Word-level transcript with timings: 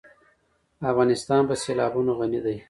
افغانستان 0.91 1.41
په 1.49 1.55
سیلابونه 1.63 2.11
غني 2.19 2.39
دی. 2.45 2.57